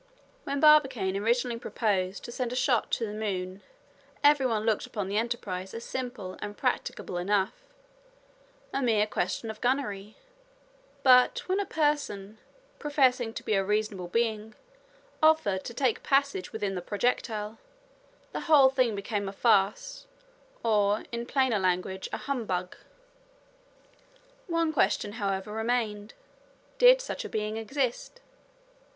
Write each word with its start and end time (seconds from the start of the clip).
When 0.45 0.59
Barbicane 0.59 1.15
originally 1.15 1.59
proposed 1.59 2.23
to 2.25 2.31
send 2.31 2.51
a 2.51 2.55
shot 2.55 2.89
to 2.93 3.05
the 3.05 3.13
moon 3.13 3.61
every 4.23 4.47
one 4.47 4.63
looked 4.65 4.87
upon 4.87 5.07
the 5.07 5.17
enterprise 5.19 5.75
as 5.75 5.83
simple 5.83 6.39
and 6.41 6.57
practicable 6.57 7.19
enough—a 7.19 8.81
mere 8.81 9.05
question 9.05 9.51
of 9.51 9.61
gunnery; 9.61 10.17
but 11.03 11.47
when 11.47 11.59
a 11.59 11.67
person, 11.67 12.39
professing 12.79 13.31
to 13.35 13.43
be 13.43 13.53
a 13.53 13.63
reasonable 13.63 14.07
being, 14.07 14.55
offered 15.21 15.63
to 15.65 15.73
take 15.75 16.01
passage 16.01 16.51
within 16.51 16.73
the 16.73 16.81
projectile, 16.81 17.59
the 18.31 18.39
whole 18.49 18.69
thing 18.69 18.95
became 18.95 19.29
a 19.29 19.31
farce, 19.31 20.07
or, 20.63 21.03
in 21.11 21.27
plainer 21.27 21.59
language 21.59 22.09
a 22.11 22.17
humbug. 22.17 22.75
One 24.47 24.73
question, 24.73 25.11
however, 25.11 25.53
remained. 25.53 26.15
Did 26.79 27.01
such 27.01 27.23
a 27.23 27.29
being 27.29 27.55
exist? 27.57 28.19